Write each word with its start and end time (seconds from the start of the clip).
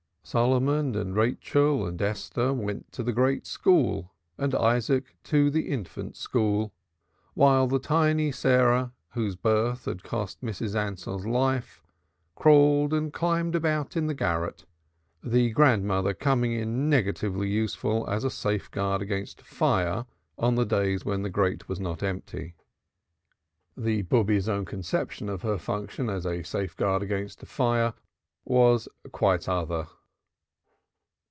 Solomon 0.23 0.95
and 0.95 1.13
Rachel 1.13 1.85
and 1.85 2.01
Esther 2.01 2.53
went 2.53 2.89
to 2.93 3.03
the 3.03 3.11
great 3.11 3.45
school 3.45 4.13
and 4.37 4.55
Isaac 4.55 5.15
to 5.25 5.49
the 5.49 5.67
infant 5.67 6.15
school, 6.15 6.71
while 7.33 7.67
the 7.67 7.79
tiny 7.79 8.31
Sarah, 8.31 8.93
whose 9.09 9.35
birth 9.35 9.85
had 9.85 10.03
cost 10.03 10.41
Mrs. 10.41 10.73
Ansell's 10.73 11.25
life, 11.25 11.83
crawled 12.35 12.93
and 12.93 13.11
climbed 13.11 13.55
about 13.55 13.97
in 13.97 14.05
the 14.07 14.13
garret, 14.13 14.63
the 15.21 15.49
grandmother 15.49 16.13
coming 16.13 16.53
in 16.53 16.89
negatively 16.89 17.49
useful 17.49 18.07
as 18.09 18.23
a 18.23 18.29
safeguard 18.31 19.01
against 19.01 19.41
fire 19.41 20.05
on 20.37 20.55
the 20.55 20.65
days 20.65 21.03
when 21.03 21.23
the 21.23 21.29
grate 21.31 21.67
was 21.67 21.79
not 21.79 22.03
empty. 22.03 22.55
The 23.75 24.03
Rube's 24.03 24.47
own 24.47 24.63
conception 24.63 25.27
of 25.27 25.41
her 25.41 25.57
function 25.57 26.09
as 26.09 26.25
a 26.25 26.43
safeguard 26.43 27.01
against 27.03 27.41
fire 27.45 27.95
was 28.45 28.87
quite 29.11 29.49
other. 29.49 29.87